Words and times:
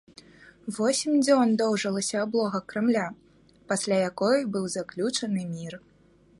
Восем 0.77 1.19
дзён 1.25 1.51
доўжылася 1.63 2.15
аблога 2.25 2.63
крамля, 2.73 3.05
пасля 3.73 4.01
якой 4.09 4.37
быў 4.57 4.65
заключаны 4.81 5.41
мір. 5.55 5.73